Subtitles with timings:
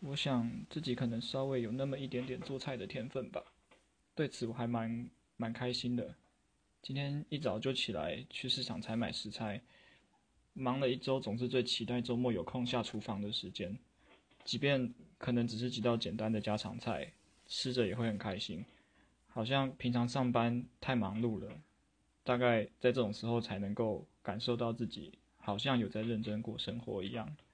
[0.00, 3.44] 我想自己可能稍微有那么一点点做菜的天分吧。
[4.14, 6.14] 对此我还蛮蛮开心的。
[6.80, 9.60] 今天一早就起来去市场采买食材
[10.54, 13.78] 忙了一周总是最期待周末有空下厨房的时间。
[14.42, 17.12] 即便可能只是几道简单的家常菜
[17.46, 18.64] 吃着也会很开心。
[19.28, 21.60] 好像平常上班太忙碌了
[22.24, 27.36] 大概在这种时候才能够感受到自己好像有在认真过生活一样。